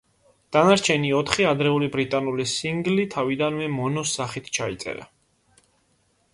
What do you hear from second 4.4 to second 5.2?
ჩაიწერა.